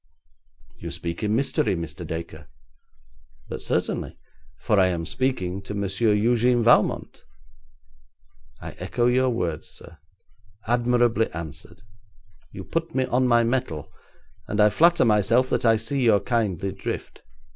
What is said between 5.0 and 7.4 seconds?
speaking to Monsieur Eugène Valmont.'